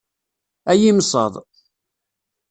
[0.71, 1.33] Ay imsaḍ!